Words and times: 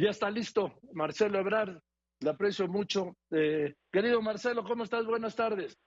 ya 0.00 0.10
está 0.10 0.30
listo, 0.30 0.72
Marcelo 0.92 1.38
Ebrard, 1.38 1.80
le 2.20 2.30
aprecio 2.30 2.68
mucho. 2.68 3.16
Eh, 3.30 3.74
querido 3.92 4.20
Marcelo, 4.22 4.64
¿cómo 4.64 4.84
estás? 4.84 5.06
Buenas 5.06 5.36
tardes. 5.36 5.78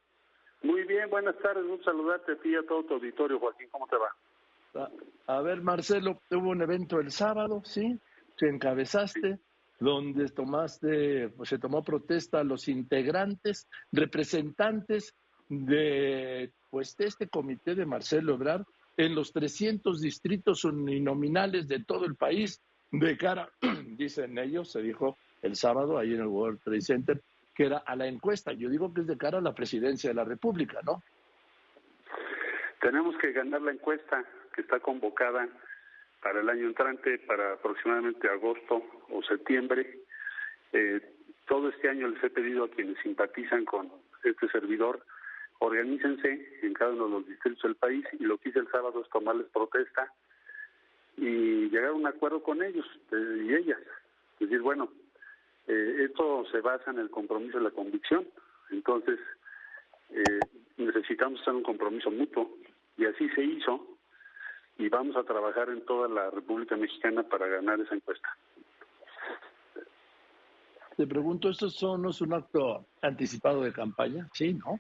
Muy 0.62 0.84
bien, 0.86 1.10
buenas 1.10 1.38
tardes, 1.40 1.66
un 1.66 1.84
saludarte 1.84 2.34
a 2.34 2.38
ti 2.38 2.50
y 2.50 2.56
a 2.56 2.66
todo 2.66 2.84
tu 2.86 2.94
auditorio, 2.94 3.40
Joaquín, 3.40 3.68
¿cómo 3.70 3.86
te 3.88 3.98
va? 3.98 4.90
A, 5.28 5.42
ver, 5.42 5.62
Marcelo, 5.62 6.20
hubo 6.32 6.50
un 6.50 6.62
evento 6.62 7.00
el 7.00 7.12
sábado, 7.12 7.62
¿sí? 7.64 8.00
Que 8.38 8.48
encabezaste, 8.48 9.40
donde 9.80 10.30
tomaste, 10.30 11.30
pues 11.30 11.50
se 11.50 11.60
tomó 11.60 11.84
protesta 11.84 12.40
a 12.40 12.44
los 12.44 12.68
integrantes, 12.70 13.68
representantes 13.92 15.14
de, 15.50 16.52
pues, 16.70 16.96
de 16.98 17.06
este 17.06 17.28
comité 17.28 17.76
de 17.76 17.86
Marcelo 17.86 18.36
Ebrard 18.36 18.64
en 18.96 19.16
los 19.16 19.34
300 19.34 20.00
distritos 20.00 20.64
uninominales 20.64 21.68
de 21.68 21.84
todo 21.84 22.06
el 22.06 22.16
país, 22.16 22.62
de 22.94 23.18
cara, 23.18 23.50
dicen 23.98 24.38
ellos, 24.38 24.72
se 24.72 24.82
dijo 24.82 25.18
el 25.42 25.56
sábado 25.56 25.98
ahí 25.98 26.14
en 26.14 26.22
el 26.22 26.28
World 26.28 26.62
Trade 26.64 26.82
Center, 26.82 27.22
que 27.56 27.66
era 27.66 27.80
a 27.80 27.96
la 27.96 28.08
encuesta. 28.08 28.54
Yo 28.54 28.70
digo 28.70 28.94
que 28.94 29.02
es 29.02 29.08
de 29.08 29.18
cara 29.18 29.40
a 29.40 29.42
la 29.42 29.54
presidencia 29.54 30.12
de 30.12 30.14
la 30.14 30.24
República, 30.24 30.80
¿no? 30.86 31.02
Tenemos 32.80 33.18
que 33.18 33.32
ganar 33.32 33.62
la 33.62 33.72
encuesta 33.72 34.24
que 34.54 34.62
está 34.62 34.80
convocada 34.80 35.48
para 36.22 36.42
el 36.42 36.50
año 36.50 36.68
entrante, 36.68 37.18
para 37.20 37.54
aproximadamente 37.54 38.30
agosto 38.30 38.84
o 39.10 39.24
septiembre. 39.24 40.00
Eh, 40.72 41.02
todo 41.48 41.70
este 41.70 41.90
año 41.90 42.08
les 42.08 42.24
he 42.24 42.30
pedido 42.30 42.66
a 42.66 42.70
quienes 42.70 42.98
simpatizan 43.02 43.66
con 43.66 43.92
este 44.24 44.48
servidor, 44.50 45.04
organícense 45.60 46.60
en 46.62 46.74
cada 46.74 46.92
uno 46.92 47.06
de 47.06 47.12
los 47.12 47.28
distritos 47.28 47.64
del 47.64 47.76
país 47.76 48.06
y 48.20 48.24
lo 48.24 48.38
que 48.38 48.50
hice 48.50 48.60
el 48.60 48.70
sábado 48.70 49.02
es 49.02 49.10
tomarles 49.10 49.48
protesta 49.48 50.14
y 51.18 51.70
llegar 51.70 51.90
a 51.90 51.94
un 51.94 52.08
acuerdo 52.08 52.42
con 52.42 52.64
ellos 52.64 52.86
eh, 53.12 53.46
y 53.46 53.54
ellas. 53.54 53.80
Es 54.40 54.50
decir, 54.50 54.62
bueno, 54.62 54.90
eh, 55.68 56.06
esto 56.10 56.46
se 56.52 56.62
basa 56.62 56.92
en 56.92 57.00
el 57.00 57.10
compromiso 57.10 57.60
y 57.60 57.64
la 57.64 57.72
convicción. 57.72 58.28
Entonces, 58.72 59.20
eh, 60.10 60.40
necesitamos 60.78 61.42
hacer 61.42 61.54
un 61.54 61.64
compromiso 61.64 62.12
mutuo 62.12 62.58
y 62.98 63.06
así 63.06 63.30
se 63.30 63.44
hizo 63.44 63.88
y 64.78 64.90
vamos 64.90 65.16
a 65.16 65.24
trabajar 65.24 65.70
en 65.70 65.86
toda 65.86 66.08
la 66.08 66.30
República 66.32 66.76
Mexicana 66.76 67.24
para 67.24 67.48
ganar 67.48 67.80
esa 67.80 67.96
encuesta. 67.96 68.28
Te 70.98 71.08
pregunto, 71.08 71.50
¿esto 71.50 71.98
no 71.98 72.10
es 72.10 72.22
un 72.22 72.34
acto 72.34 72.86
anticipado 73.02 73.62
de 73.64 73.74
campaña? 73.74 74.28
Sí, 74.34 74.54
¿no? 74.54 74.80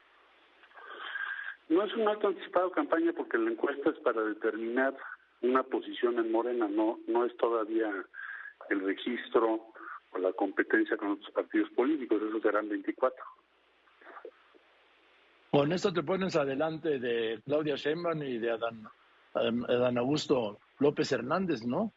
No 1.69 1.83
es 1.83 1.93
un 1.95 2.07
acto 2.07 2.27
anticipado 2.27 2.67
de 2.69 2.75
campaña 2.75 3.13
porque 3.13 3.37
la 3.37 3.49
encuesta 3.51 3.89
es 3.89 3.99
para 3.99 4.21
determinar 4.21 4.95
una 5.43 5.63
posición 5.63 6.17
en 6.19 6.31
Morena, 6.31 6.67
no, 6.67 6.99
no 7.07 7.25
es 7.25 7.35
todavía 7.37 7.91
el 8.69 8.79
registro 8.81 9.67
o 10.11 10.17
la 10.17 10.31
competencia 10.33 10.97
con 10.97 11.11
otros 11.11 11.31
partidos 11.31 11.69
políticos, 11.71 12.21
eso 12.27 12.39
serán 12.39 12.69
24. 12.69 13.23
Con 15.51 15.71
esto 15.71 15.93
te 15.93 16.01
pones 16.01 16.35
adelante 16.35 16.99
de 16.99 17.39
Claudia 17.45 17.75
Sheinbaum 17.75 18.23
y 18.23 18.39
de 18.39 18.51
Adán, 18.51 18.87
Adán 19.33 19.97
Augusto 19.97 20.59
López 20.79 21.11
Hernández, 21.11 21.63
¿no? 21.63 21.91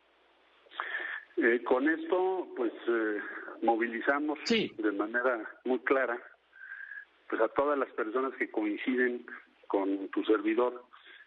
Eh, 1.37 1.63
con 1.65 1.89
esto, 1.89 2.49
pues, 2.57 2.73
eh, 2.89 3.19
movilizamos 3.63 4.39
de 4.47 4.93
manera 4.93 5.49
muy 5.65 5.79
clara 5.81 6.19
pues 7.29 7.41
a 7.43 7.49
todas 7.49 7.79
las 7.79 7.91
personas 7.91 8.35
que 8.35 8.51
coinciden 8.51 9.27
con 9.67 10.09
tu 10.09 10.23
servidor 10.25 10.85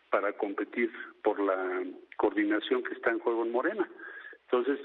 para 0.09 0.33
competir 0.33 0.91
por 1.23 1.39
la 1.39 1.83
coordinación 2.19 2.83
que 2.83 2.93
está 2.93 3.11
en 3.11 3.19
juego 3.19 3.45
en 3.45 3.51
Morena. 3.53 3.89
Entonces, 4.43 4.77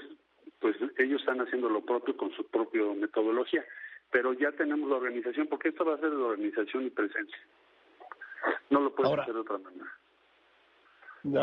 pues 0.59 0.77
ellos 0.97 1.19
están 1.19 1.41
haciendo 1.41 1.69
lo 1.69 1.81
propio 1.81 2.15
con 2.15 2.31
su 2.31 2.47
propia 2.47 2.81
metodología, 2.95 3.63
pero 4.09 4.31
ya 4.31 4.53
tenemos 4.53 4.89
la 4.89 4.95
organización, 4.95 5.47
porque 5.47 5.69
esto 5.69 5.83
va 5.83 5.95
a 5.95 5.99
ser 5.99 6.11
de 6.11 6.15
organización 6.15 6.85
y 6.85 6.89
presencia. 6.91 7.37
No 8.69 8.79
lo 8.79 8.95
puedes 8.95 9.19
hacer 9.19 9.33
de 9.33 9.39
otra 9.41 9.57
manera. 9.57 9.91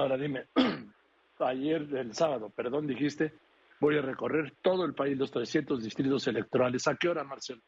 Ahora 0.01 0.17
dime, 0.17 0.47
ayer 1.41 1.87
del 1.87 2.15
sábado, 2.15 2.51
perdón, 2.57 2.87
dijiste, 2.87 3.35
voy 3.79 3.99
a 3.99 4.03
recorrer 4.03 4.55
todo 4.63 4.87
el 4.87 4.95
país, 4.95 5.19
los 5.19 5.31
300 5.31 5.85
distritos 5.85 6.27
electorales. 6.27 6.89
¿A 6.89 6.97
qué 6.97 7.09
hora, 7.11 7.23
Marcelo? 7.23 7.61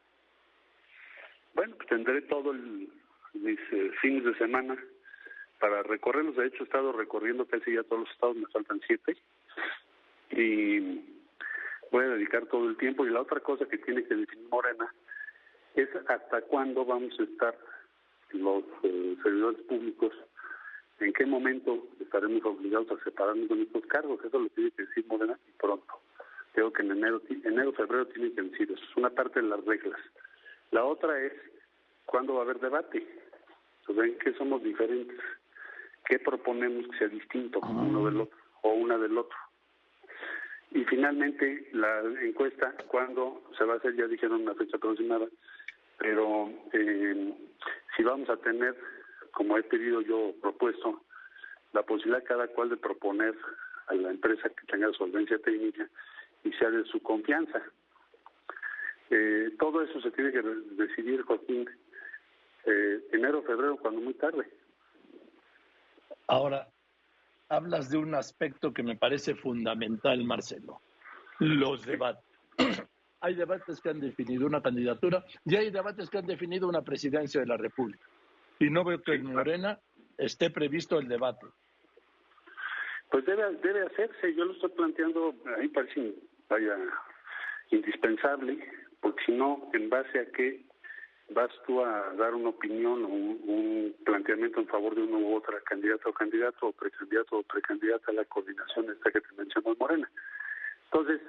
Bueno, 1.55 1.77
pues 1.77 1.89
tendré 1.91 2.23
todo 2.23 2.53
el, 2.53 2.89
mis 3.35 3.61
eh, 3.73 3.91
fines 4.01 4.25
de 4.25 4.35
semana 4.39 4.79
para 5.61 5.83
recorrerlos. 5.83 6.37
De 6.37 6.47
hecho, 6.47 6.63
he 6.63 6.67
estado 6.67 6.93
recorriendo 6.93 7.47
casi 7.47 7.75
ya 7.75 7.83
todos 7.83 8.03
los 8.03 8.11
estados, 8.11 8.37
me 8.37 8.47
faltan 8.47 8.81
siete. 8.87 9.17
Y 10.31 11.01
voy 11.91 12.05
a 12.05 12.09
dedicar 12.09 12.47
todo 12.47 12.69
el 12.69 12.77
tiempo. 12.77 13.07
Y 13.07 13.11
la 13.11 13.21
otra 13.21 13.41
cosa 13.41 13.67
que 13.67 13.79
tiene 13.79 14.05
que 14.05 14.15
definir 14.15 14.49
Morena 14.49 14.93
es 15.75 15.89
hasta 16.09 16.43
cuándo 16.43 16.85
vamos 16.85 17.19
a 17.19 17.23
estar 17.25 17.57
los 18.33 18.65
eh, 18.83 19.17
servidores 19.23 19.61
públicos, 19.63 20.13
en 21.01 21.13
qué 21.13 21.27
momento 21.27 21.87
estaremos 22.01 22.45
obligados 22.45 22.91
a 22.91 23.05
separarnos 23.05 23.49
de 23.49 23.57
nuestros 23.57 23.87
cargos. 23.87 24.25
Eso 24.25 24.39
lo 24.39 24.49
tiene 24.51 24.71
que 24.73 24.85
decir 24.85 25.07
Morena 25.07 25.39
y 25.49 25.53
pronto. 25.53 26.01
Creo 26.53 26.73
que 26.73 26.83
en 26.83 26.93
enero, 26.93 27.21
enero, 27.45 27.73
febrero 27.73 28.07
tiene 28.07 28.33
que 28.33 28.43
decir 28.43 28.71
eso. 28.71 28.83
Es 28.83 28.97
una 28.97 29.11
parte 29.11 29.43
de 29.43 29.49
las 29.49 29.65
reglas. 29.65 30.01
La 30.71 30.85
otra 30.85 31.21
es 31.21 31.33
cuándo 32.07 32.35
va 32.35 32.41
a 32.41 32.45
haber 32.45 32.61
debate. 32.61 33.07
¿En 33.89 34.19
qué 34.19 34.33
somos 34.35 34.63
diferentes? 34.63 35.19
¿Qué 36.05 36.19
proponemos 36.19 36.87
que 36.89 36.99
sea 36.99 37.09
distinto 37.09 37.61
uno 37.61 38.05
del 38.07 38.21
otro 38.21 38.39
o 38.63 38.75
una 38.75 38.99
del 38.99 39.17
otro? 39.17 39.37
Y 40.73 40.85
finalmente, 40.85 41.69
la 41.73 42.01
encuesta, 42.23 42.75
¿cuándo 42.89 43.43
se 43.57 43.65
va 43.65 43.75
a 43.75 43.77
hacer? 43.77 43.95
Ya 43.95 44.07
dijeron 44.07 44.43
una 44.43 44.55
fecha 44.55 44.77
aproximada, 44.77 45.27
pero 45.99 46.51
eh, 46.73 47.33
si 47.97 48.03
vamos 48.03 48.29
a 48.29 48.37
tener, 48.39 48.77
como 49.31 49.57
he 49.57 49.63
pedido 49.63 50.01
yo, 50.01 50.33
propuesto, 50.43 51.03
la 51.73 51.83
posibilidad 51.83 52.25
cada 52.25 52.49
cual 52.49 52.71
de 52.71 52.77
proponer 52.77 53.35
a 53.87 53.95
la 53.95 54.11
empresa 54.11 54.49
que 54.49 54.67
tenga 54.67 54.93
solvencia 54.93 55.39
técnica 55.39 55.89
y 56.43 56.53
sea 56.53 56.71
de 56.71 56.85
su 56.87 57.01
confianza. 57.01 57.63
Eh, 59.11 59.55
todo 59.59 59.83
eso 59.83 60.01
se 60.01 60.11
tiene 60.11 60.33
que 60.33 60.43
decidir, 60.43 61.23
Joaquín, 61.23 61.69
eh, 62.67 63.01
enero, 63.13 63.43
febrero, 63.43 63.77
cuando 63.77 64.01
muy 64.01 64.15
tarde. 64.15 64.49
Ahora, 66.27 66.69
hablas 67.49 67.91
de 67.91 67.99
un 67.99 68.15
aspecto 68.15 68.73
que 68.73 68.83
me 68.83 68.97
parece 68.97 69.35
fundamental, 69.35 70.25
Marcelo, 70.25 70.81
los 71.39 71.85
debates. 71.85 72.25
hay 73.21 73.35
debates 73.35 73.81
que 73.81 73.91
han 73.91 74.01
definido 74.01 74.47
una 74.47 74.63
candidatura 74.63 75.25
y 75.45 75.57
hay 75.57 75.71
debates 75.71 76.11
que 76.11 76.19
han 76.19 76.27
definido 76.27 76.69
una 76.69 76.83
presidencia 76.83 77.41
de 77.41 77.47
la 77.47 77.57
República. 77.57 78.07
Y 78.59 78.71
no 78.71 78.85
veo 78.85 79.03
que 79.03 79.15
en 79.15 79.33
Morena 79.33 79.79
esté 80.19 80.51
previsto 80.51 80.99
el 80.99 81.09
debate. 81.09 81.47
Pues 83.11 83.25
debe, 83.25 83.55
debe 83.63 83.87
hacerse, 83.87 84.35
yo 84.35 84.45
lo 84.45 84.53
estoy 84.53 84.71
planteando, 84.71 85.35
a 85.47 85.59
mí 85.59 85.69
parece 85.69 86.15
vaya, 86.49 86.77
indispensable, 87.71 88.59
porque 89.01 89.25
si 89.25 89.33
no, 89.33 89.71
¿en 89.73 89.89
base 89.89 90.19
a 90.19 90.27
qué 90.33 90.65
vas 91.31 91.51
tú 91.67 91.83
a 91.85 92.13
dar 92.15 92.35
una 92.35 92.51
opinión 92.51 93.05
o 93.05 93.09
un, 93.09 93.95
planteamiento 94.05 94.61
en 94.61 94.67
favor 94.67 94.95
de 94.95 95.03
uno 95.03 95.19
u 95.19 95.37
otra 95.37 95.61
candidato 95.63 96.11
o 96.11 96.13
candidato 96.13 96.67
o 96.69 96.73
precandidato 96.73 97.39
o 97.39 97.43
precandidata 97.43 98.11
a 98.11 98.15
la 98.15 98.25
coordinación 98.27 98.91
esta 98.91 99.11
que 99.11 99.21
te 99.21 99.35
mencionó 99.37 99.75
Morena. 99.79 100.11
Entonces, 100.85 101.21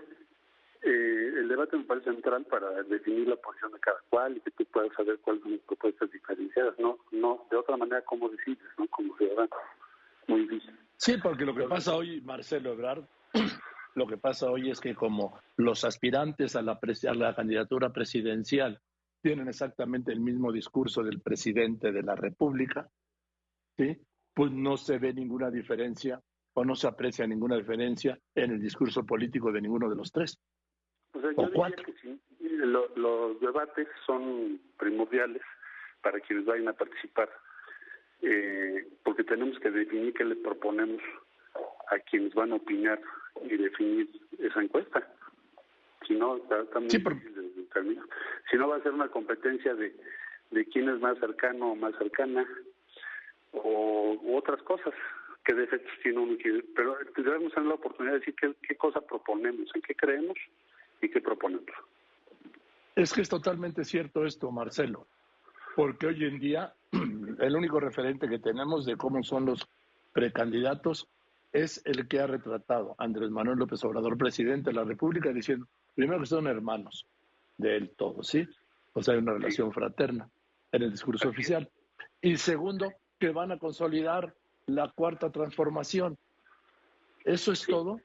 eh, 0.82 1.34
el 1.38 1.48
debate 1.48 1.78
me 1.78 1.86
parece 1.86 2.12
central 2.12 2.46
para 2.46 2.84
definir 2.84 3.28
la 3.28 3.38
posición 3.38 3.72
de 3.72 3.80
cada 3.80 4.00
cual 4.10 4.38
y 4.38 4.42
que 4.42 4.52
tú 4.52 4.66
puedas 4.66 4.94
saber 4.94 5.18
cuáles 5.20 5.42
son 5.42 5.54
las 5.54 5.62
propuestas 5.62 6.12
diferenciadas, 6.12 6.78
no, 6.78 7.00
no, 7.12 7.48
de 7.50 7.58
otra 7.58 7.78
manera 7.78 8.02
cómo 8.02 8.30
decides, 8.30 8.68
¿no? 8.78 8.88
Como 8.88 9.18
ciudadano. 9.18 9.50
Muy 10.28 10.42
difícil. 10.42 10.78
Sí, 10.98 11.16
porque 11.22 11.46
lo 11.46 11.56
que 11.56 11.64
pasa 11.64 11.96
hoy, 11.96 12.22
Marcelo 12.22 12.74
Ebrard, 12.74 13.04
lo 13.96 14.08
que 14.08 14.18
pasa 14.18 14.52
hoy 14.52 14.70
es 14.70 14.80
que 14.80 14.96
como 14.96 15.40
los 15.56 15.86
aspirantes 15.86 16.56
a 16.56 16.62
la, 16.62 16.74
a 16.74 17.14
la 17.14 17.36
candidatura 17.36 17.92
presidencial 17.92 18.80
tienen 19.26 19.48
exactamente 19.48 20.12
el 20.12 20.20
mismo 20.20 20.52
discurso 20.52 21.02
del 21.02 21.20
presidente 21.20 21.92
de 21.92 22.04
la 22.04 22.14
República, 22.14 22.88
¿sí? 23.76 23.98
pues 24.36 24.52
no 24.52 24.78
se 24.78 25.00
ve 25.00 25.16
ninguna 25.16 25.50
diferencia 25.50 26.22
o 26.54 26.64
no 26.64 26.76
se 26.76 26.88
aprecia 26.88 27.26
ninguna 27.26 27.58
diferencia 27.58 28.20
en 28.36 28.52
el 28.52 28.62
discurso 28.62 29.04
político 29.04 29.52
de 29.52 29.62
ninguno 29.62 29.90
de 29.90 29.96
los 29.96 30.12
tres. 30.12 30.38
O 31.16 31.22
sea, 31.22 31.32
yo 31.32 31.50
diría 31.50 31.76
que 31.76 31.94
sí, 32.04 32.22
los 32.68 33.40
debates 33.40 33.88
son 34.06 34.62
primordiales 34.78 35.42
para 36.04 36.20
quienes 36.20 36.46
vayan 36.46 36.68
a 36.68 36.74
participar, 36.74 37.32
eh, 38.22 38.88
porque 39.04 39.24
tenemos 39.24 39.58
que 39.58 39.72
definir 39.72 40.14
qué 40.14 40.24
le 40.24 40.36
proponemos 40.36 41.02
a 41.90 41.98
quienes 41.98 42.32
van 42.36 42.52
a 42.52 42.58
opinar 42.58 43.02
y 43.42 43.58
definir 43.58 44.08
esa 44.38 44.62
encuesta. 44.62 45.12
Si 46.08 46.14
no, 46.14 46.38
está, 46.38 46.80
muy 46.80 46.90
difícil 46.90 47.35
si 48.50 48.58
no 48.58 48.68
va 48.68 48.78
a 48.78 48.84
ser 48.84 48.94
una 48.94 49.10
competencia 49.10 49.76
de, 49.76 49.94
quién 50.72 50.90
es 50.90 51.00
más 51.00 51.18
cercano 51.20 51.72
o 51.72 51.76
más 51.76 51.96
cercana 51.98 52.46
o 53.52 54.18
u 54.22 54.36
otras 54.38 54.62
cosas. 54.64 54.94
Que 55.44 55.54
defectos 55.54 55.94
tiene 56.02 56.18
uno 56.18 56.36
pero 56.76 56.98
debemos 57.16 57.54
tener 57.54 57.70
la 57.70 57.76
oportunidad 57.76 58.14
de 58.14 58.20
decir 58.20 58.36
qué 58.36 58.76
cosa 58.76 59.00
proponemos 59.02 59.70
en 59.76 59.82
qué 59.84 59.94
creemos 59.94 60.36
y 61.02 61.10
qué 61.10 61.22
proponemos. 61.22 61.70
Es 62.96 63.14
que 63.14 63.22
es 63.22 63.30
totalmente 63.30 63.84
cierto 63.84 64.26
esto, 64.26 64.52
Marcelo, 64.52 65.06
porque 65.76 66.08
hoy 66.08 66.24
en 66.24 66.40
día 66.40 66.74
el 67.40 67.56
único 67.56 67.80
referente 67.80 68.28
que 68.28 68.40
tenemos 68.40 68.86
de 68.86 68.96
cómo 68.96 69.22
son 69.22 69.46
los 69.46 69.68
precandidatos 70.14 71.08
es 71.52 71.82
el 71.86 72.08
que 72.08 72.20
ha 72.20 72.28
retratado 72.28 72.96
Andrés 72.98 73.30
Manuel 73.32 73.60
López 73.60 73.84
Obrador, 73.84 74.18
presidente 74.18 74.72
de 74.72 74.78
la 74.78 74.84
República, 74.84 75.32
diciendo, 75.32 75.68
primero 75.94 76.22
que 76.22 76.26
son 76.26 76.48
hermanos 76.48 77.06
del 77.58 77.90
todo, 77.92 78.24
¿sí? 78.24 78.48
O 78.94 79.02
sea, 79.02 79.14
hay 79.14 79.20
una 79.20 79.34
relación 79.34 79.72
fraterna 79.72 80.30
en 80.72 80.84
el 80.84 80.92
discurso 80.92 81.30
oficial. 81.30 81.70
Y 82.22 82.38
segundo, 82.38 82.92
que 83.20 83.30
van 83.30 83.52
a 83.52 83.60
consolidar 83.60 84.34
la 84.68 84.90
cuarta 84.90 85.32
transformación. 85.32 86.18
¿Eso 87.24 87.52
es 87.52 87.66
todo? 87.66 88.00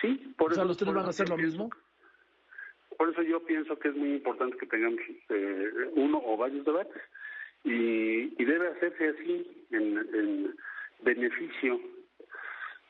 Sí, 0.00 0.34
por 0.36 0.52
o 0.52 0.54
sea, 0.54 0.64
¿los 0.64 0.76
tres 0.76 0.92
van 0.92 1.06
a 1.06 1.10
hacer 1.10 1.28
lo 1.28 1.36
mismo? 1.36 1.70
Por 2.96 3.10
eso 3.10 3.22
yo 3.22 3.44
pienso 3.44 3.78
que 3.78 3.88
es 3.88 3.96
muy 3.96 4.14
importante 4.14 4.56
que 4.56 4.66
tengamos 4.66 5.00
eh, 5.28 5.70
uno 5.94 6.20
o 6.24 6.36
varios 6.36 6.64
debates 6.64 7.00
y, 7.64 8.44
debe 8.44 8.68
hacerse 8.68 9.08
así 9.08 9.66
en, 9.70 10.56
beneficio 11.00 11.80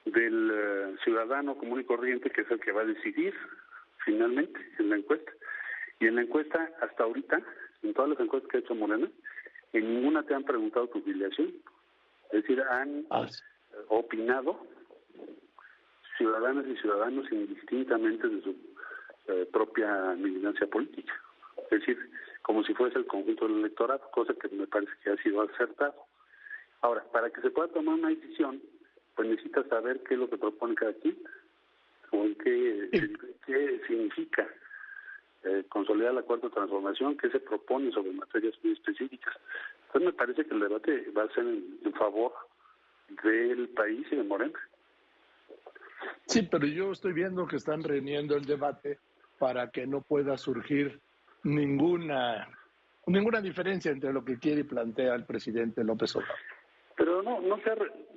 del 0.07 0.51
eh, 0.51 0.97
ciudadano 1.05 1.59
común 1.59 1.81
y 1.81 1.85
corriente 1.85 2.31
que 2.31 2.41
es 2.41 2.51
el 2.51 2.61
que 2.61 2.73
va 2.73 2.83
a 2.83 2.87
decidir 2.87 3.35
finalmente 4.05 4.59
en 4.79 4.89
la 4.89 4.97
encuesta. 4.97 5.31
Y 6.01 6.07
en 6.07 6.17
la 6.17 6.23
encuesta, 6.23 6.71
hasta 6.81 7.05
ahorita, 7.05 7.41
en 7.83 7.95
todas 7.95 8.11
las 8.11 8.21
encuestas 8.21 8.51
que 8.51 8.57
ha 8.59 8.61
hecho 8.61 8.75
Morena, 8.75 9.09
en 9.73 9.95
ninguna 9.95 10.23
te 10.23 10.35
han 10.35 10.45
preguntado 10.45 10.89
tu 10.89 11.01
filiación. 11.03 11.55
Es 12.33 12.43
decir, 12.43 12.61
han 12.63 13.07
ah, 13.11 13.27
opinado 13.89 14.67
ciudadanas 16.17 16.67
y 16.67 16.77
ciudadanos 16.77 17.31
indistintamente 17.31 18.29
de 18.29 18.43
su 18.43 18.57
eh, 19.29 19.49
propia 19.53 20.15
militancia 20.15 20.67
política. 20.67 21.13
Es 21.71 21.81
decir, 21.81 21.99
como 22.43 22.65
si 22.65 22.75
fuese 22.75 22.99
el 22.99 23.07
conjunto 23.07 23.47
del 23.47 23.59
electorado, 23.59 24.11
cosa 24.11 24.35
que 24.35 24.49
me 24.49 24.67
parece 24.67 24.93
que 25.03 25.11
ha 25.11 25.17
sido 25.23 25.43
acertado. 25.43 25.95
Ahora, 26.81 27.05
para 27.13 27.31
que 27.31 27.41
se 27.41 27.51
pueda 27.51 27.69
tomar 27.69 27.95
una 27.95 28.09
decisión, 28.09 28.63
pues 29.15 29.29
necesita 29.29 29.65
saber 29.65 30.03
qué 30.05 30.15
es 30.15 30.21
lo 30.21 30.31
que 30.31 30.39
propone 30.39 30.75
cada 30.75 30.93
quien, 30.95 31.19
o 32.11 32.25
qué, 32.43 32.89
qué 33.47 33.81
significa 33.87 34.49
eh, 35.45 35.65
consolidar 35.69 36.15
la 36.15 36.23
cuarta 36.23 36.49
transformación, 36.51 37.17
qué 37.17 37.31
se 37.31 37.41
propone 37.41 37.93
sobre 37.93 38.13
materias 38.13 38.55
muy 38.63 38.73
específicas. 38.73 39.35
Entonces 39.87 40.07
me 40.07 40.13
parece 40.13 40.45
que 40.45 40.55
el 40.55 40.61
debate 40.61 41.11
va 41.17 41.25
a 41.25 41.35
ser 41.35 41.45
en 41.45 41.93
favor 41.95 42.33
del 43.23 43.69
país 43.69 44.07
y 44.11 44.17
de 44.17 44.23
Morena. 44.23 44.59
Sí, 46.27 46.43
pero 46.43 46.67
yo 46.67 46.93
estoy 46.93 47.13
viendo 47.13 47.47
que 47.47 47.57
están 47.57 47.83
reuniendo 47.83 48.37
el 48.37 48.45
debate 48.45 48.99
para 49.39 49.71
que 49.71 49.87
no 49.87 50.03
pueda 50.03 50.37
surgir 50.37 51.01
ninguna 51.45 52.49
ninguna 53.07 53.41
diferencia 53.41 53.91
entre 53.91 54.13
lo 54.13 54.25
que 54.25 54.39
quiere 54.39 54.61
y 54.61 54.65
plantea 54.65 55.15
el 55.15 55.25
presidente 55.25 55.83
López 55.83 56.15
Obrador. 56.17 56.37
Pero 56.97 57.23
no, 57.23 57.41
no 57.41 57.57
se 57.59 57.71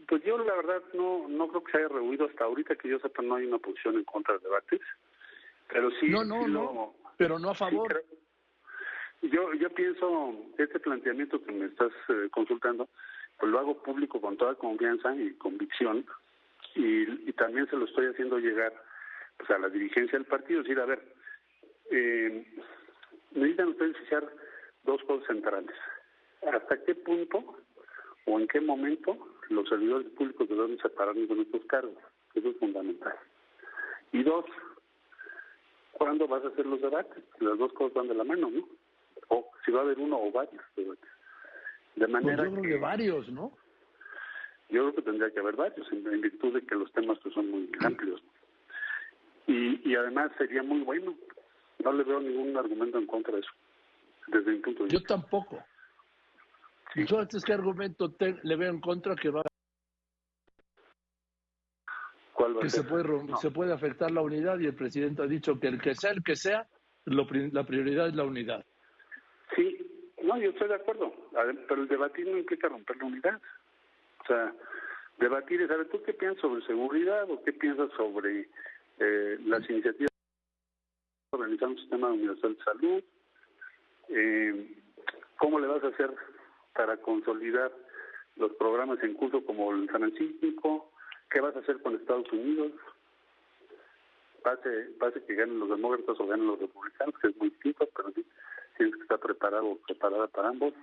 pues 0.07 0.23
yo 0.25 0.37
la 0.39 0.55
verdad 0.55 0.81
no 0.93 1.27
no 1.29 1.47
creo 1.47 1.63
que 1.63 1.71
se 1.71 1.77
haya 1.77 1.87
reunido 1.87 2.25
hasta 2.25 2.43
ahorita 2.43 2.75
que 2.75 2.89
yo 2.89 2.99
sepa 2.99 3.21
no 3.21 3.35
hay 3.35 3.45
una 3.45 3.59
posición 3.59 3.95
en 3.95 4.03
contra 4.03 4.33
del 4.33 4.43
debate, 4.43 4.81
pero 5.71 5.89
sí. 5.99 6.09
No, 6.09 6.25
no, 6.25 6.47
no, 6.47 6.93
pero 7.21 7.37
no 7.37 7.51
a 7.51 7.53
favor. 7.53 8.03
yo 9.21 9.53
yo 9.53 9.69
pienso 9.69 10.33
este 10.57 10.79
planteamiento 10.79 11.39
que 11.43 11.51
me 11.51 11.65
estás 11.67 11.91
eh, 12.09 12.29
consultando, 12.31 12.89
pues 13.37 13.51
lo 13.51 13.59
hago 13.59 13.83
público 13.83 14.19
con 14.19 14.37
toda 14.37 14.55
confianza 14.55 15.15
y 15.15 15.33
convicción 15.35 16.05
y, 16.75 17.31
también 17.33 17.67
se 17.69 17.75
lo 17.75 17.85
estoy 17.85 18.07
haciendo 18.07 18.37
llegar 18.37 18.73
pues, 19.37 19.49
a 19.51 19.57
la 19.57 19.69
dirigencia 19.69 20.17
del 20.17 20.27
partido, 20.27 20.61
es 20.61 20.67
decir, 20.67 20.79
a 20.79 20.85
ver, 20.85 21.01
eh, 21.89 22.45
necesitan 23.31 23.69
ustedes 23.69 23.97
fijar 23.97 24.29
dos 24.83 25.01
cosas 25.03 25.25
centrales. 25.27 25.75
¿Hasta 26.53 26.83
qué 26.83 26.93
punto 26.95 27.57
o 28.25 28.39
en 28.39 28.47
qué 28.47 28.61
momento 28.61 29.17
los 29.49 29.67
servidores 29.69 30.07
públicos 30.09 30.47
deben 30.49 30.77
separarnos 30.79 31.27
de 31.29 31.35
nuestros 31.35 31.65
cargos? 31.65 31.97
Eso 32.35 32.49
es 32.49 32.57
fundamental. 32.57 33.15
Y 34.11 34.23
dos, 34.23 34.45
¿cuándo 36.01 36.27
vas 36.27 36.43
a 36.43 36.47
hacer 36.47 36.65
los 36.65 36.81
debates? 36.81 37.23
Las 37.39 37.59
dos 37.59 37.71
cosas 37.73 37.93
van 37.93 38.07
de 38.07 38.15
la 38.15 38.23
mano, 38.23 38.49
¿no? 38.49 38.67
O 39.27 39.51
si 39.63 39.71
va 39.71 39.81
a 39.81 39.83
haber 39.83 39.99
uno 39.99 40.17
o 40.19 40.31
varios 40.31 40.63
debates. 40.75 41.09
De 41.95 42.07
pues 42.07 42.09
manera 42.09 42.43
que 42.59 42.77
varios, 42.77 43.29
¿no? 43.29 43.51
Yo 44.69 44.81
creo 44.81 44.95
que 44.95 45.01
tendría 45.03 45.29
que 45.29 45.39
haber 45.39 45.55
varios, 45.55 45.87
en, 45.91 46.21
virtud 46.21 46.55
de 46.55 46.65
que 46.65 46.73
los 46.73 46.91
temas 46.93 47.19
pues, 47.21 47.35
son 47.35 47.51
muy 47.51 47.69
amplios. 47.81 48.19
Y, 49.45 49.87
y 49.87 49.95
además 49.95 50.31
sería 50.39 50.63
muy 50.63 50.79
bueno. 50.81 51.13
No 51.83 51.93
le 51.93 52.03
veo 52.03 52.19
ningún 52.19 52.57
argumento 52.57 52.97
en 52.97 53.05
contra 53.05 53.35
de 53.35 53.41
eso, 53.41 53.51
desde 54.27 54.51
mi 54.53 54.57
punto 54.57 54.83
de 54.83 54.89
vista. 54.89 54.99
Yo 54.99 55.05
tampoco. 55.05 55.63
Sí. 56.95 57.01
Entonces, 57.01 57.43
¿qué 57.45 57.53
argumento 57.53 58.11
le 58.41 58.55
veo 58.55 58.71
en 58.71 58.81
contra 58.81 59.15
que 59.15 59.29
va 59.29 59.43
¿Cuál 62.41 62.57
va 62.57 62.61
que 62.61 62.69
se 62.69 62.83
puede 62.83 63.03
se 63.39 63.51
puede 63.51 63.71
afectar 63.71 64.09
la 64.09 64.21
unidad 64.21 64.59
y 64.59 64.65
el 64.65 64.73
presidente 64.73 65.21
ha 65.21 65.27
dicho 65.27 65.59
que 65.59 65.67
el 65.67 65.79
que 65.79 65.93
sea 65.93 66.09
el 66.09 66.23
que 66.23 66.35
sea 66.35 66.67
la 67.05 67.63
prioridad 67.65 68.07
es 68.07 68.15
la 68.15 68.23
unidad. 68.23 68.65
Sí 69.55 69.77
no 70.23 70.39
yo 70.39 70.49
estoy 70.49 70.69
de 70.69 70.75
acuerdo 70.75 71.13
pero 71.67 71.83
el 71.83 71.87
debatir 71.87 72.27
no 72.27 72.37
implica 72.37 72.67
romper 72.67 72.97
la 72.97 73.05
unidad. 73.05 73.41
O 74.23 74.25
sea, 74.25 74.53
debatir 75.19 75.61
y 75.61 75.67
saber 75.67 75.87
tú 75.89 76.01
qué 76.03 76.13
piensas 76.13 76.41
sobre 76.41 76.65
seguridad 76.65 77.29
o 77.29 77.43
qué 77.43 77.53
piensas 77.53 77.91
sobre 77.95 78.49
eh, 78.99 79.37
las 79.45 79.69
iniciativas 79.69 80.11
organizar 81.31 81.69
un 81.69 81.77
sistema 81.77 82.11
universal 82.11 82.55
de 82.57 82.63
salud, 82.63 83.03
eh, 84.09 84.75
cómo 85.37 85.59
le 85.59 85.67
vas 85.67 85.83
a 85.83 85.87
hacer 85.87 86.13
para 86.73 86.97
consolidar 86.97 87.71
los 88.35 88.51
programas 88.53 89.01
en 89.03 89.13
curso 89.13 89.43
como 89.45 89.71
el 89.71 89.87
San 89.91 90.01
Francisco, 90.01 90.90
qué 91.31 91.39
vas 91.39 91.55
a 91.55 91.59
hacer 91.59 91.81
con 91.81 91.95
Estados 91.95 92.31
Unidos, 92.31 92.71
pase, 94.43 95.23
que 95.25 95.35
ganen 95.35 95.59
los 95.59 95.69
demócratas 95.69 96.19
o 96.19 96.27
ganen 96.27 96.47
los 96.47 96.59
republicanos, 96.59 97.15
que 97.21 97.29
es 97.29 97.37
muy 97.37 97.49
distinto, 97.49 97.87
pero 97.95 98.11
sí, 98.11 98.25
tienes 98.77 98.95
que 98.95 99.01
estar 99.03 99.19
preparado 99.19 99.77
preparada 99.87 100.27
para 100.27 100.49
ambos. 100.49 100.73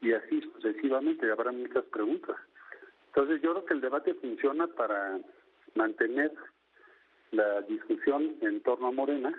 Y 0.00 0.12
así 0.12 0.40
sucesivamente 0.42 1.30
habrá 1.30 1.52
muchas 1.52 1.84
preguntas. 1.86 2.36
Entonces 3.08 3.40
yo 3.42 3.52
creo 3.52 3.64
que 3.64 3.74
el 3.74 3.80
debate 3.80 4.14
funciona 4.14 4.66
para 4.66 5.18
mantener 5.74 6.32
la 7.32 7.62
discusión 7.62 8.36
en 8.42 8.60
torno 8.62 8.88
a 8.88 8.92
Morena. 8.92 9.34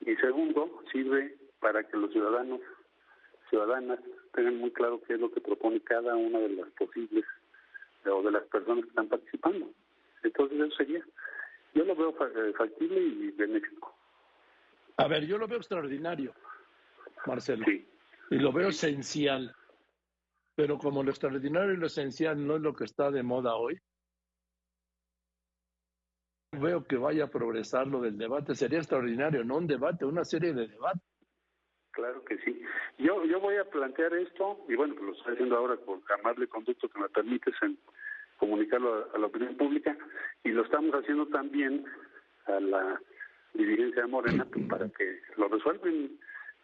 Y 0.00 0.16
segundo 0.16 0.82
sirve 0.90 1.36
para 1.60 1.84
que 1.84 1.96
los 1.96 2.10
ciudadanos 2.10 2.60
ciudadanas 3.48 4.00
tengan 4.32 4.58
muy 4.58 4.70
claro 4.72 5.00
qué 5.06 5.14
es 5.14 5.20
lo 5.20 5.30
que 5.30 5.40
propone 5.40 5.80
cada 5.80 6.14
una 6.16 6.38
de 6.38 6.50
las 6.50 6.70
posibles 6.70 7.24
o 8.10 8.22
de 8.22 8.32
las 8.32 8.44
personas 8.44 8.84
que 8.84 8.90
están 8.90 9.08
participando. 9.08 9.70
Entonces 10.22 10.60
eso 10.60 10.76
sería, 10.76 11.04
yo 11.74 11.84
lo 11.84 11.94
veo 11.94 12.10
eh, 12.10 12.52
factible 12.56 13.00
y 13.00 13.30
benéfico. 13.30 13.94
A 14.96 15.08
ver, 15.08 15.26
yo 15.26 15.38
lo 15.38 15.46
veo 15.46 15.58
extraordinario, 15.58 16.34
Marcelo. 17.26 17.64
Sí 17.64 17.86
y 18.30 18.36
lo 18.36 18.52
veo 18.52 18.68
esencial. 18.68 19.54
Pero 20.54 20.78
como 20.78 21.02
lo 21.02 21.10
extraordinario 21.10 21.72
y 21.72 21.76
lo 21.76 21.86
esencial 21.86 22.46
no 22.46 22.56
es 22.56 22.62
lo 22.62 22.74
que 22.74 22.84
está 22.84 23.10
de 23.10 23.22
moda 23.22 23.56
hoy, 23.56 23.78
veo 26.52 26.84
que 26.84 26.96
vaya 26.96 27.24
a 27.24 27.30
progresar 27.30 27.86
lo 27.86 28.00
del 28.00 28.16
debate. 28.16 28.54
Sería 28.54 28.78
extraordinario, 28.78 29.44
no 29.44 29.56
un 29.56 29.66
debate, 29.66 30.04
una 30.04 30.24
serie 30.24 30.52
de 30.52 30.68
debates. 30.68 31.09
Claro 32.00 32.24
que 32.24 32.38
sí. 32.38 32.62
Yo 32.96 33.22
yo 33.26 33.40
voy 33.40 33.56
a 33.56 33.64
plantear 33.64 34.14
esto, 34.14 34.58
y 34.70 34.74
bueno, 34.74 34.94
pues 34.94 35.06
lo 35.06 35.12
estoy 35.12 35.34
haciendo 35.34 35.56
ahora 35.58 35.76
con 35.76 36.02
amable 36.18 36.46
conducto 36.46 36.88
que 36.88 36.98
me 36.98 37.10
permites 37.10 37.54
en 37.60 37.76
comunicarlo 38.38 39.06
a, 39.14 39.18
la 39.18 39.26
opinión 39.26 39.54
pública, 39.58 39.94
y 40.42 40.48
lo 40.48 40.62
estamos 40.62 40.94
haciendo 40.94 41.26
también 41.26 41.84
a 42.46 42.58
la 42.58 43.00
dirigencia 43.52 44.00
de 44.00 44.08
Morena 44.08 44.46
pues, 44.50 44.64
para 44.66 44.88
que 44.88 45.20
lo 45.36 45.48
resuelven 45.48 46.18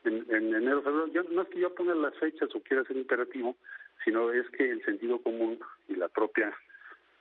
en, 0.04 0.24
enero, 0.30 0.80
febrero. 0.80 1.08
Yo, 1.08 1.22
no 1.24 1.42
es 1.42 1.48
que 1.48 1.60
yo 1.60 1.74
ponga 1.74 1.94
las 1.94 2.16
fechas 2.16 2.48
o 2.54 2.60
quiera 2.60 2.84
ser 2.84 2.96
imperativo, 2.96 3.56
sino 4.02 4.32
es 4.32 4.48
que 4.50 4.70
el 4.70 4.82
sentido 4.86 5.20
común 5.20 5.58
y 5.86 5.96
la 5.96 6.08
propia 6.08 6.56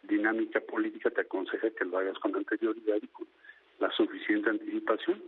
dinámica 0.03 0.61
política 0.61 1.09
te 1.09 1.19
aconseja 1.19 1.69
que 1.71 1.83
lo 1.83 1.97
hagas 1.97 2.17
con 2.19 2.33
anterioridad 2.33 2.95
y 3.01 3.07
con 3.07 3.27
la 3.79 3.91
suficiente 3.91 4.51
anticipación 4.51 5.21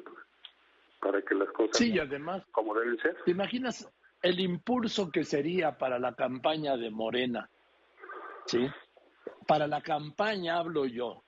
para 1.07 1.21
que 1.21 1.35
las 1.35 1.49
cosas 1.51 1.77
sí, 1.77 1.97
además, 1.97 2.43
como 2.51 2.75
deben 2.75 2.97
ser. 2.99 3.15
¿Te 3.23 3.31
imaginas 3.31 3.89
el 4.21 4.41
impulso 4.41 5.09
que 5.09 5.23
sería 5.23 5.77
para 5.77 5.99
la 5.99 6.15
campaña 6.15 6.75
de 6.75 6.91
Morena? 6.91 7.49
¿Sí? 8.45 8.67
Para 9.47 9.67
la 9.67 9.81
campaña 9.81 10.57
hablo 10.57 10.85
yo. 10.85 11.23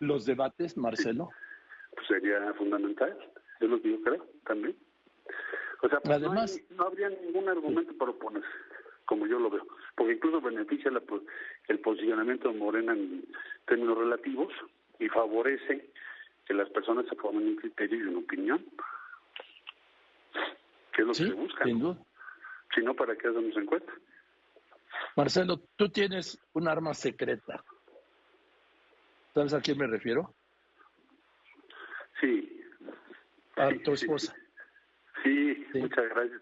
Los 0.00 0.26
debates, 0.26 0.76
Marcelo. 0.76 1.30
Pues 1.92 2.08
sería 2.08 2.52
fundamental, 2.54 3.16
es 3.60 3.68
lo 3.68 3.80
que 3.80 3.92
yo 3.92 4.02
creo 4.02 4.26
también. 4.44 4.76
O 5.82 5.88
sea, 5.88 6.00
pues 6.00 6.16
Además, 6.16 6.60
no, 6.70 6.82
habría 6.82 7.08
ningún 7.08 7.48
argumento 7.48 7.96
para 7.98 8.10
oponerse, 8.10 8.48
como 9.04 9.28
yo 9.28 9.38
lo 9.38 9.48
veo, 9.48 9.64
porque 9.96 10.14
incluso 10.14 10.40
beneficia 10.40 10.90
el 11.68 11.78
posicionamiento 11.80 12.48
de 12.48 12.58
Morena 12.58 12.94
en 12.94 13.24
términos 13.64 13.96
relativos 13.96 14.52
y 14.98 15.08
favorece 15.08 15.92
que 16.48 16.54
las 16.54 16.70
personas 16.70 17.06
se 17.06 17.14
formen 17.16 17.46
un 17.46 17.56
criterio 17.56 17.98
y 17.98 18.08
una 18.08 18.20
opinión. 18.20 18.64
Que 20.94 21.02
es 21.02 21.06
lo 21.06 21.12
que 21.12 21.18
se 21.18 21.32
busca. 21.32 21.64
Sin 21.64 21.78
duda. 21.78 21.98
Si 22.74 22.80
no, 22.80 22.94
¿para 22.94 23.14
qué 23.16 23.28
hacemos 23.28 23.54
encuesta? 23.54 23.92
Marcelo, 25.14 25.60
tú 25.76 25.90
tienes 25.90 26.40
un 26.54 26.66
arma 26.66 26.94
secreta. 26.94 27.62
¿Sabes 29.34 29.52
a 29.52 29.60
quién 29.60 29.76
me 29.76 29.86
refiero? 29.86 30.34
Sí. 32.18 32.62
A 33.56 33.68
tu 33.84 33.92
esposa. 33.92 34.34
Sí, 35.22 35.66
muchas 35.74 36.08
gracias. 36.08 36.40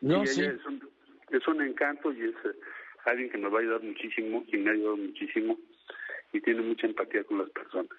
No, 0.00 0.24
sí. 0.24 0.44
Es, 0.44 0.64
un, 0.64 0.88
es 1.28 1.46
un 1.46 1.60
encanto 1.60 2.10
y 2.12 2.22
es 2.22 2.34
eh, 2.44 2.58
alguien 3.04 3.30
que 3.30 3.38
nos 3.38 3.52
va 3.52 3.58
a 3.58 3.60
ayudar 3.60 3.82
muchísimo 3.82 4.44
y 4.48 4.56
me 4.56 4.70
ha 4.70 4.72
ayudado 4.72 4.96
muchísimo 4.96 5.58
y 6.32 6.40
tiene 6.40 6.62
mucha 6.62 6.86
empatía 6.86 7.22
con 7.24 7.38
las 7.38 7.50
personas. 7.50 7.98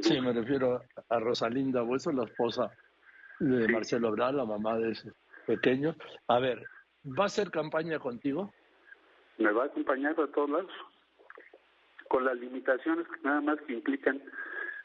Sí, 0.00 0.20
me 0.20 0.32
refiero 0.32 0.82
a 1.08 1.20
Rosalinda 1.20 1.82
Hueso, 1.82 2.12
la 2.12 2.24
esposa 2.24 2.70
de 3.40 3.68
Marcelo 3.68 4.10
Obral, 4.10 4.36
la 4.36 4.44
mamá 4.44 4.78
de 4.78 4.92
ese 4.92 5.12
pequeño. 5.46 5.94
A 6.28 6.38
ver, 6.38 6.64
¿va 7.04 7.24
a 7.24 7.26
hacer 7.26 7.50
campaña 7.50 7.98
contigo? 7.98 8.52
Me 9.38 9.50
va 9.52 9.64
a 9.64 9.66
acompañar 9.66 10.12
a 10.20 10.26
todos 10.28 10.50
lados, 10.50 10.70
con 12.08 12.24
las 12.24 12.36
limitaciones 12.36 13.06
que 13.08 13.20
nada 13.22 13.40
más 13.40 13.60
que 13.62 13.72
implican 13.72 14.22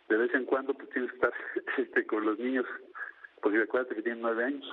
de 0.10 0.18
vez 0.18 0.34
en 0.34 0.46
cuando 0.46 0.74
pues 0.74 0.90
tienes 0.90 1.12
que 1.12 1.18
estar 1.18 1.34
este, 1.78 2.06
con 2.06 2.26
los 2.26 2.40
niños, 2.40 2.66
porque 3.42 3.60
recuerda 3.60 3.94
que 3.94 4.02
tienen 4.02 4.22
nueve 4.22 4.46
años, 4.46 4.66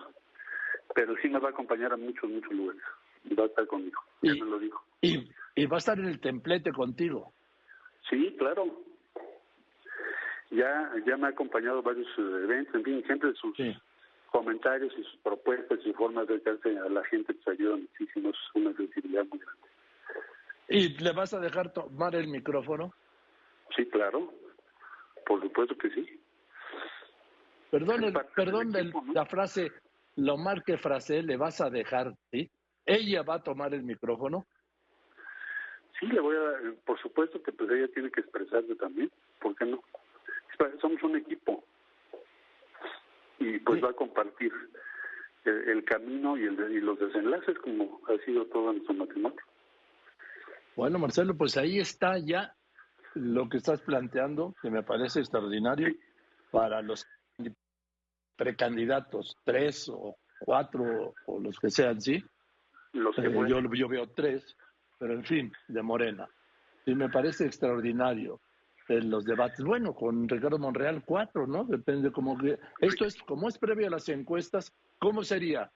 pero 0.95 1.15
sí 1.21 1.29
me 1.29 1.39
va 1.39 1.49
a 1.49 1.53
acompañar 1.53 1.93
a 1.93 1.97
muchos, 1.97 2.31
muchos 2.31 2.53
lugares, 2.53 2.83
va 3.39 3.45
a 3.45 3.47
estar 3.47 3.67
conmigo, 3.67 4.01
ya 4.23 4.33
me 4.33 4.51
lo 4.51 4.59
dijo. 4.59 4.83
Y, 5.01 5.29
y 5.55 5.67
va 5.67 5.77
a 5.77 5.79
estar 5.79 5.99
en 5.99 6.07
el 6.07 6.21
templete 6.21 6.73
contigo. 6.73 7.33
Sí, 8.09 8.35
claro. 8.39 8.94
Ya, 10.55 10.93
ya 11.05 11.17
me 11.17 11.27
ha 11.27 11.31
acompañado 11.31 11.83
varios 11.83 12.07
eh, 12.17 12.45
eventos, 12.45 12.75
en 12.77 12.85
fin, 12.85 13.05
siempre 13.07 13.35
sus 13.35 13.57
comentarios 14.31 14.93
y 14.97 15.03
sus 15.03 15.17
propuestas 15.17 15.79
y 15.85 15.93
formas 15.93 16.29
de 16.29 16.35
acercarse 16.35 16.79
a 16.79 16.89
la 16.89 17.05
gente 17.05 17.35
que 17.37 17.51
ayuda 17.51 17.77
muchísimo, 17.77 18.31
es 18.31 18.37
una 18.55 18.73
sensibilidad 18.77 19.25
muy 19.27 19.39
grande. 19.41 19.69
¿Y 20.69 20.89
le 21.03 21.13
vas 21.13 21.35
a 21.35 21.41
dejar 21.41 21.73
tomar 21.73 22.15
el 22.15 22.29
micrófono? 22.29 22.93
Sí, 23.77 23.85
claro. 23.87 24.33
Por 25.27 25.43
supuesto 25.43 25.77
que 25.77 25.91
sí. 25.91 26.21
Perdón, 27.71 28.15
perdón 28.37 28.73
la 29.13 29.27
frase, 29.27 29.73
lo 30.17 30.37
mal 30.37 30.63
que 30.63 30.79
frase, 30.79 31.23
le 31.23 31.37
vas 31.37 31.61
a 31.61 31.71
dejar, 31.71 32.15
¿sí? 32.31 32.49
¿Ella 32.87 33.23
va 33.23 33.37
a 33.37 33.43
tomar 33.43 33.75
el 33.75 33.83
micrófono? 33.83 34.47
Sí, 35.99 36.07
le 36.07 36.21
voy 36.21 36.37
a, 36.37 36.75
por 36.85 37.01
supuesto 37.01 37.43
que 37.43 37.53
pues 37.53 37.71
ella 37.71 37.89
tiene 37.89 38.11
que 38.11 38.21
expresarse 38.21 38.75
también, 38.77 39.11
¿por 39.41 39.57
qué 39.57 39.65
no? 39.65 39.83
Somos 40.81 41.03
un 41.03 41.17
equipo 41.17 41.65
y 43.39 43.59
pues 43.59 43.83
va 43.83 43.91
a 43.91 43.95
compartir 43.95 44.53
el, 45.45 45.85
camino 45.85 46.37
y, 46.37 46.45
el, 46.45 46.73
y 46.73 46.81
los 46.81 46.99
desenlaces 46.99 47.59
como 47.59 48.01
ha 48.09 48.25
sido 48.25 48.47
todo 48.47 48.73
nuestro 48.73 48.95
matrimonio. 48.95 49.39
Bueno, 50.77 50.99
Marcelo, 50.99 51.37
pues 51.37 51.57
ahí 51.57 51.79
está 51.79 52.19
ya 52.19 52.55
lo 53.15 53.49
que 53.49 53.59
estás 53.59 53.81
planteando, 53.83 54.55
que 54.61 54.71
me 54.71 54.83
parece 54.83 55.21
extraordinario 55.21 55.95
para 56.51 56.83
los 56.83 57.07
precandidatos, 58.37 59.37
tres 59.45 59.89
o 59.89 60.17
cuatro 60.41 61.15
o 61.27 61.41
los 61.41 61.59
que 61.59 61.71
sean, 61.71 62.01
¿sí? 62.01 62.25
Los 62.93 63.15
que 63.15 63.27
eh, 63.27 63.47
yo, 63.49 63.61
yo 63.73 63.89
veo 63.89 64.09
tres, 64.09 64.57
pero 64.99 65.15
en 65.15 65.25
fin, 65.25 65.53
de 65.69 65.83
Morena. 65.83 66.29
Y 66.87 66.95
me 66.95 67.09
parece 67.09 67.47
extraordinario 67.47 68.41
en 68.89 69.11
los 69.11 69.25
debates. 69.25 69.65
Bueno, 69.65 69.95
con 69.95 70.29
Ricardo 70.29 70.59
Monreal 70.59 71.03
cuatro, 71.05 71.47
¿no? 71.47 71.65
Depende 71.65 72.13
como 72.13 72.37
que... 72.37 72.59
Esto 72.81 73.05
es, 73.05 73.21
como 73.23 73.49
es 73.49 73.59
previo 73.59 73.87
a 73.87 73.91
las 73.91 74.09
encuestas, 74.09 74.73
¿cómo 74.99 75.23
sería? 75.23 75.71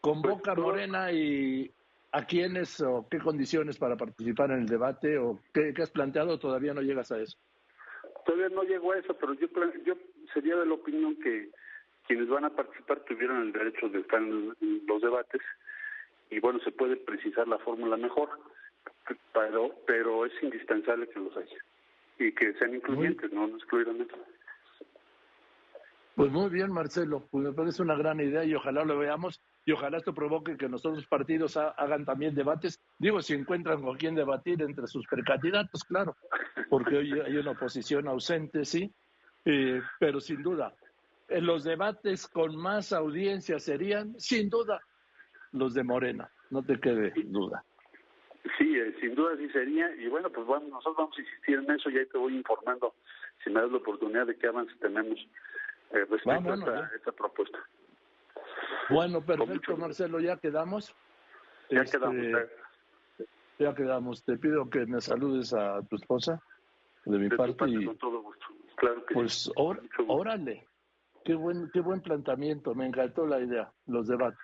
¿Convoca 0.00 0.54
pues, 0.54 0.66
Morena 0.66 1.12
y 1.12 1.70
a 2.12 2.24
quiénes 2.24 2.80
o 2.80 3.06
qué 3.10 3.18
condiciones 3.18 3.78
para 3.78 3.96
participar 3.96 4.50
en 4.50 4.60
el 4.60 4.66
debate 4.66 5.18
o 5.18 5.40
qué, 5.52 5.74
has 5.80 5.90
planteado 5.90 6.38
todavía 6.38 6.74
no 6.74 6.82
llegas 6.82 7.12
a 7.12 7.20
eso? 7.20 7.38
Todavía 8.24 8.48
no 8.48 8.62
llego 8.62 8.92
a 8.92 8.98
eso, 8.98 9.14
pero 9.14 9.34
yo, 9.34 9.48
yo 9.84 9.94
sería 10.32 10.56
de 10.56 10.66
la 10.66 10.74
opinión 10.74 11.16
que 11.16 11.50
quienes 12.06 12.28
van 12.28 12.44
a 12.44 12.50
participar 12.50 13.00
tuvieran 13.00 13.42
el 13.42 13.52
derecho 13.52 13.88
de 13.88 14.00
estar 14.00 14.20
en 14.20 14.54
los 14.86 15.02
debates 15.02 15.40
y 16.30 16.40
bueno, 16.40 16.58
se 16.60 16.72
puede 16.72 16.96
precisar 16.96 17.46
la 17.46 17.58
fórmula 17.58 17.96
mejor, 17.96 18.30
pero, 19.32 19.74
pero 19.86 20.24
es 20.24 20.32
indispensable 20.42 21.08
que 21.08 21.20
los 21.20 21.36
haya 21.36 21.58
y 22.18 22.32
que 22.32 22.54
sean 22.54 22.74
incluyentes, 22.74 23.32
no 23.32 23.46
excluyan 23.46 24.06
Pues 26.14 26.30
muy 26.30 26.48
bien, 26.50 26.72
Marcelo, 26.72 27.26
pues 27.30 27.44
me 27.44 27.52
parece 27.52 27.82
una 27.82 27.96
gran 27.96 28.20
idea 28.20 28.44
y 28.44 28.54
ojalá 28.54 28.84
lo 28.84 28.98
veamos 28.98 29.42
y 29.64 29.72
ojalá 29.72 29.98
esto 29.98 30.14
provoque 30.14 30.56
que 30.56 30.68
los 30.68 30.84
otros 30.84 31.06
partidos 31.06 31.56
hagan 31.56 32.04
también 32.04 32.34
debates. 32.34 32.80
Digo, 32.98 33.22
si 33.22 33.34
encuentran 33.34 33.82
con 33.82 33.96
quién 33.96 34.14
debatir 34.14 34.62
entre 34.62 34.86
sus 34.86 35.06
precandidatos, 35.06 35.84
claro, 35.84 36.16
porque 36.68 36.98
hoy 36.98 37.20
hay 37.20 37.36
una 37.36 37.52
oposición 37.52 38.06
ausente, 38.08 38.64
sí, 38.64 38.92
eh, 39.44 39.80
pero 39.98 40.20
sin 40.20 40.42
duda, 40.42 40.74
en 41.28 41.38
eh, 41.38 41.40
los 41.40 41.64
debates 41.64 42.28
con 42.28 42.56
más 42.56 42.92
audiencia 42.92 43.58
serían, 43.58 44.18
sin 44.18 44.48
duda, 44.48 44.80
los 45.52 45.74
de 45.74 45.84
Morena, 45.84 46.30
no 46.50 46.62
te 46.62 46.78
quede 46.78 47.12
duda. 47.26 47.64
Sí, 48.58 48.78
eh, 48.78 48.94
sin 49.00 49.14
duda 49.14 49.36
sí 49.38 49.48
sería, 49.50 49.94
y 49.96 50.06
bueno, 50.08 50.30
pues 50.30 50.46
bueno, 50.46 50.66
nosotros 50.68 50.96
vamos 50.96 51.18
a 51.18 51.20
insistir 51.22 51.58
en 51.58 51.70
eso 51.70 51.88
y 51.88 51.98
ahí 51.98 52.06
te 52.06 52.18
voy 52.18 52.36
informando 52.36 52.94
si 53.42 53.50
me 53.50 53.60
das 53.60 53.70
la 53.70 53.78
oportunidad 53.78 54.26
de 54.26 54.36
qué 54.36 54.48
avance 54.48 54.74
tenemos 54.80 55.18
eh, 55.90 56.04
respecto 56.10 56.70
a 56.70 56.90
esta, 56.94 57.12
propuesta. 57.12 57.58
Bueno, 58.90 59.24
perfecto, 59.24 59.76
Marcelo, 59.76 60.20
ya 60.20 60.36
quedamos. 60.36 60.94
Ya 61.70 61.82
este, 61.82 61.96
quedamos. 61.98 62.48
Ya 63.58 63.74
quedamos. 63.74 64.24
Te 64.24 64.36
pido 64.36 64.68
que 64.68 64.84
me 64.86 65.00
saludes 65.00 65.54
a 65.54 65.80
tu 65.88 65.96
esposa 65.96 66.42
de 67.06 67.18
mi 67.18 67.28
parte. 67.30 67.64
y, 67.68 67.84
con 67.84 67.96
todo 67.98 68.20
gusto. 68.20 68.46
Claro 68.76 69.06
que 69.06 69.14
pues 69.14 69.50
órale. 69.56 70.66
Qué 71.24 71.34
buen, 71.34 71.70
qué 71.72 71.80
buen 71.80 72.02
planteamiento. 72.02 72.74
Me 72.74 72.86
encantó 72.86 73.26
la 73.26 73.40
idea, 73.40 73.72
los 73.86 74.06
debates. 74.06 74.38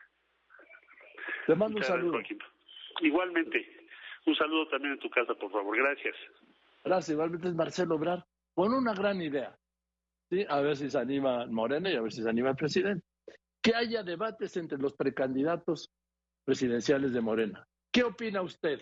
Te 1.46 1.54
mando 1.54 1.78
un 1.78 1.84
saludo. 1.84 2.18
Igualmente. 3.00 3.79
Un 4.26 4.34
saludo 4.34 4.68
también 4.68 4.94
en 4.94 4.98
tu 4.98 5.10
casa, 5.10 5.34
por 5.34 5.50
favor. 5.50 5.76
Gracias. 5.76 6.14
Gracias. 6.84 7.10
Igualmente 7.10 7.48
es 7.48 7.54
Marcelo 7.54 7.96
Obrar 7.96 8.24
con 8.54 8.72
una 8.72 8.94
gran 8.94 9.20
idea. 9.20 9.56
¿sí? 10.28 10.44
A 10.48 10.60
ver 10.60 10.76
si 10.76 10.90
se 10.90 10.98
anima 10.98 11.46
Morena 11.46 11.90
y 11.90 11.96
a 11.96 12.02
ver 12.02 12.12
si 12.12 12.22
se 12.22 12.28
anima 12.28 12.50
el 12.50 12.56
presidente. 12.56 13.04
Que 13.62 13.74
haya 13.74 14.02
debates 14.02 14.56
entre 14.56 14.78
los 14.78 14.94
precandidatos 14.94 15.90
presidenciales 16.44 17.12
de 17.12 17.20
Morena. 17.20 17.66
¿Qué 17.92 18.04
opina 18.04 18.40
usted? 18.42 18.80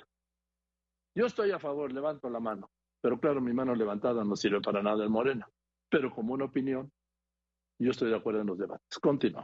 Yo 1.15 1.27
estoy 1.27 1.51
a 1.51 1.59
favor, 1.59 1.93
levanto 1.93 2.31
la 2.31 2.41
mano. 2.41 2.71
Pero 3.01 3.19
claro, 3.19 3.41
mi 3.41 3.53
mano 3.53 3.75
levantada 3.75 4.25
no 4.25 4.37
sirve 4.37 4.61
para 4.61 4.83
nada 4.83 5.05
en 5.05 5.11
Morena. 5.11 5.49
Pero 5.89 6.11
como 6.11 6.35
una 6.35 6.45
opinión, 6.45 6.91
yo 7.79 7.91
estoy 7.91 8.11
de 8.11 8.17
acuerdo 8.17 8.41
en 8.41 8.47
los 8.49 8.59
debates. 8.59 8.99
Continuamos. 8.99 9.37